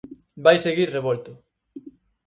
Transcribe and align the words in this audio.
Vai 0.45 0.55
seguir 0.65 0.89
revolto. 0.97 1.31